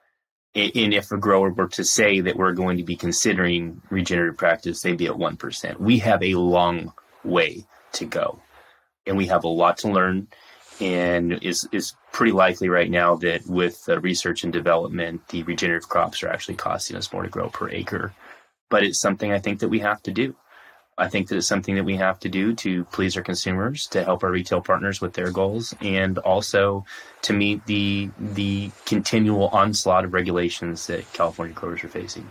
[0.55, 4.83] and if a grower were to say that we're going to be considering regenerative practice,
[4.83, 5.81] they'd be at 1%.
[5.81, 6.93] We have a long
[7.25, 8.41] way to go
[9.05, 10.29] and we have a lot to learn.
[10.81, 16.23] And is is pretty likely right now that with research and development, the regenerative crops
[16.23, 18.13] are actually costing us more to grow per acre.
[18.71, 20.35] But it's something I think that we have to do.
[20.97, 24.05] I think that it's something that we have to do to please our consumers, to
[24.05, 26.85] help our retail partners with their goals, and also
[27.23, 32.31] to meet the the continual onslaught of regulations that California growers are facing.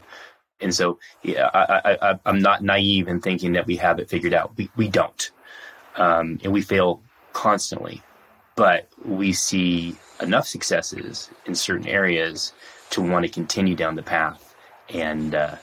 [0.62, 4.56] And so, yeah, I, am not naive in thinking that we have it figured out.
[4.56, 5.29] We we don't,
[5.97, 7.01] um, and we fail
[7.34, 8.01] constantly.
[8.55, 12.53] But we see enough successes in certain areas
[12.91, 14.55] to want to continue down the path
[14.89, 15.55] and uh,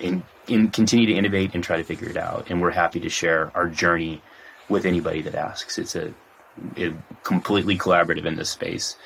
[0.00, 2.50] and and continue to innovate and try to figure it out.
[2.50, 4.20] And we're happy to share our journey
[4.68, 5.78] with anybody that asks.
[5.78, 6.12] It's a,
[6.76, 8.96] a completely collaborative in this space.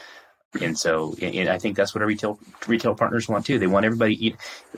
[0.61, 3.59] And so, and I think that's what our retail retail partners want too.
[3.59, 4.35] They want everybody.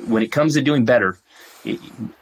[0.07, 1.17] When it comes to doing better,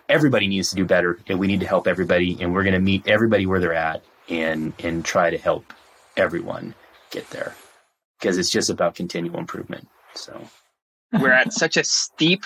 [0.09, 2.37] everybody needs to do better, and we need to help everybody.
[2.40, 5.72] And we're going to meet everybody where they're at, and and try to help
[6.19, 6.75] everyone
[7.11, 7.55] get there,
[8.19, 9.89] because it's just about continual improvement.
[10.15, 10.41] So,
[11.13, 12.43] we're at such a steep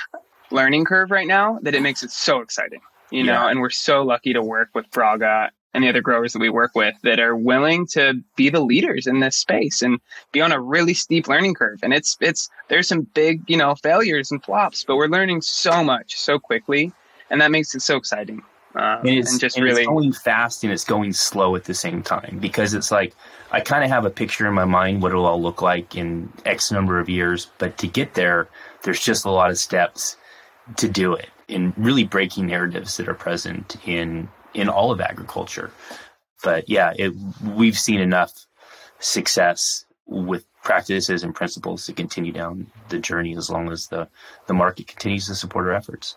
[0.50, 2.80] learning curve right now that it makes it so exciting,
[3.10, 6.38] you know, and we're so lucky to work with Braga and the other growers that
[6.38, 10.40] we work with that are willing to be the leaders in this space and be
[10.40, 11.80] on a really steep learning curve.
[11.82, 15.82] And it's, it's, there's some big, you know, failures and flops, but we're learning so
[15.82, 16.92] much so quickly.
[17.30, 18.42] And that makes it so exciting.
[18.74, 21.64] Um, and, it's, and just and really it's going fast and it's going slow at
[21.64, 23.14] the same time because it's like
[23.50, 26.32] I kind of have a picture in my mind what it'll all look like in
[26.46, 28.48] X number of years, but to get there,
[28.82, 30.16] there's just a lot of steps
[30.76, 35.70] to do it and really breaking narratives that are present in in all of agriculture.
[36.42, 37.12] But yeah, it,
[37.54, 38.32] we've seen enough
[38.98, 44.08] success with practices and principles to continue down the journey as long as the
[44.46, 46.16] the market continues to support our efforts.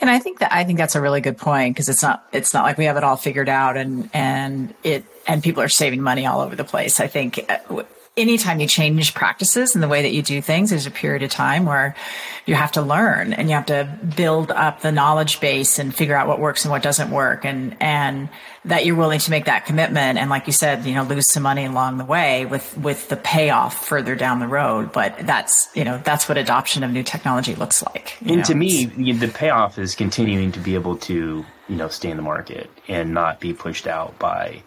[0.00, 2.54] And I think that I think that's a really good point because it's not it's
[2.54, 6.00] not like we have it all figured out and and it and people are saving
[6.00, 7.00] money all over the place.
[7.00, 7.82] I think uh,
[8.20, 11.30] anytime you change practices and the way that you do things, there's a period of
[11.30, 11.94] time where
[12.46, 16.16] you have to learn and you have to build up the knowledge base and figure
[16.16, 18.28] out what works and what doesn't work and, and
[18.64, 20.18] that you're willing to make that commitment.
[20.18, 23.16] And like you said, you know, lose some money along the way with, with the
[23.16, 24.92] payoff further down the road.
[24.92, 28.16] But that's, you know, that's what adoption of new technology looks like.
[28.20, 28.42] And know?
[28.44, 32.22] to me, the payoff is continuing to be able to, you know, stay in the
[32.22, 34.62] market and not be pushed out by,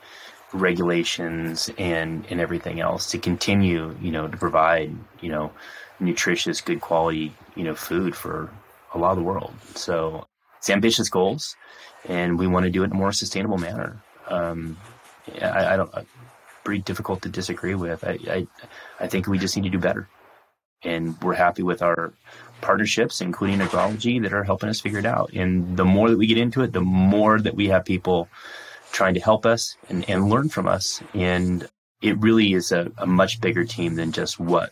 [0.53, 5.51] regulations and and everything else to continue, you know, to provide, you know,
[5.99, 8.49] nutritious, good quality, you know, food for
[8.93, 9.53] a lot of the world.
[9.75, 10.25] So
[10.57, 11.55] it's ambitious goals,
[12.05, 14.01] and we want to do it in a more sustainable manner.
[14.27, 14.77] Um,
[15.41, 15.91] I, I don't.
[16.63, 18.05] Pretty difficult to disagree with.
[18.05, 18.47] I, I
[19.01, 20.07] I think we just need to do better,
[20.81, 22.13] and we're happy with our
[22.61, 25.33] partnerships, including Agrology, that are helping us figure it out.
[25.33, 28.29] And the more that we get into it, the more that we have people
[28.93, 31.01] trying to help us and, and learn from us.
[31.13, 31.67] And
[32.01, 34.71] it really is a, a much bigger team than just what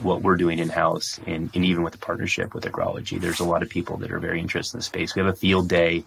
[0.00, 3.20] what we're doing in house and, and even with the partnership with Agrology.
[3.20, 5.14] There's a lot of people that are very interested in the space.
[5.14, 6.04] We have a field day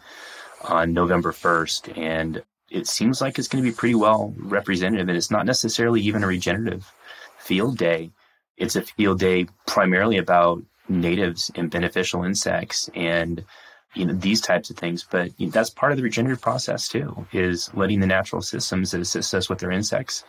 [0.64, 2.42] on November 1st, and
[2.72, 5.08] it seems like it's going to be pretty well representative.
[5.08, 6.92] And it's not necessarily even a regenerative
[7.38, 8.10] field day.
[8.58, 13.46] It's a field day primarily about natives and beneficial insects and
[13.94, 15.06] you know these types of things.
[15.10, 18.92] But you know, that's part of the regenerative process too is letting the natural systems
[18.92, 20.24] that assist us with their insects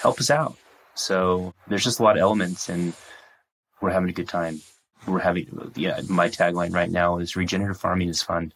[0.00, 0.56] help us out.
[0.94, 2.92] So there's just a lot of elements and
[3.80, 4.60] we're having a good time.
[5.06, 8.52] We're having yeah my tagline right now is regenerative farming is fun.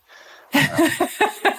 [0.55, 1.07] uh,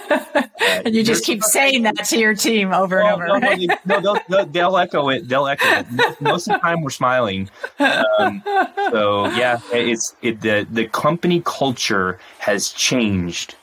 [0.85, 3.27] and you just keep saying that to your team over and over.
[3.27, 3.39] No,
[3.85, 5.27] no, they'll, they'll, they'll, echo it.
[5.27, 6.21] They'll echo it.
[6.21, 7.49] Most of the time, we're smiling.
[7.79, 8.43] Um,
[8.91, 13.55] so yeah, it's it, the the company culture has changed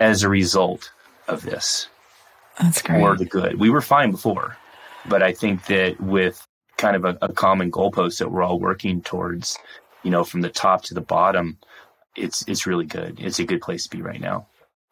[0.00, 0.90] as a result
[1.28, 1.88] of this.
[2.60, 3.00] That's great.
[3.00, 3.58] For the good.
[3.58, 4.56] We were fine before,
[5.08, 6.46] but I think that with
[6.76, 9.58] kind of a, a common goalpost that we're all working towards,
[10.02, 11.58] you know, from the top to the bottom,
[12.16, 13.18] it's it's really good.
[13.20, 14.46] It's a good place to be right now.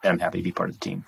[0.04, 1.04] I'm happy to be part of the team.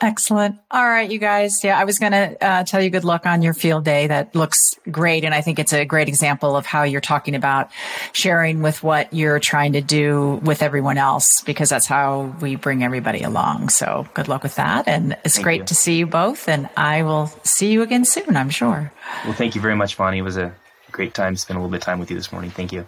[0.00, 0.58] Excellent.
[0.70, 1.62] All right, you guys.
[1.64, 4.08] Yeah, I was going to uh, tell you good luck on your field day.
[4.08, 5.24] That looks great.
[5.24, 7.70] And I think it's a great example of how you're talking about
[8.12, 12.82] sharing with what you're trying to do with everyone else, because that's how we bring
[12.82, 13.70] everybody along.
[13.70, 14.88] So good luck with that.
[14.88, 15.66] And it's thank great you.
[15.66, 16.48] to see you both.
[16.48, 18.92] And I will see you again soon, I'm sure.
[19.24, 20.18] Well, thank you very much, Vonnie.
[20.18, 20.54] It was a
[20.90, 22.50] great time to spend a little bit of time with you this morning.
[22.50, 22.86] Thank you.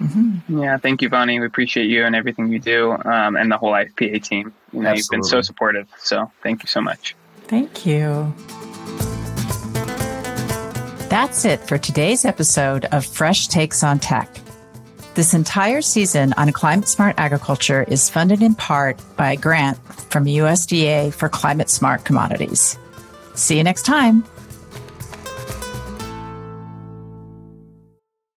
[0.00, 0.62] Mm-hmm.
[0.62, 1.40] Yeah, thank you, Vonnie.
[1.40, 4.52] We appreciate you and everything you do, um, and the whole IFPA team.
[4.72, 4.98] You know, Absolutely.
[4.98, 5.88] you've been so supportive.
[5.98, 7.14] So thank you so much.
[7.44, 8.32] Thank you.
[11.08, 14.28] That's it for today's episode of Fresh Takes on Tech.
[15.14, 19.78] This entire season on climate smart agriculture is funded in part by a grant
[20.10, 22.76] from USDA for climate smart commodities.
[23.34, 24.24] See you next time.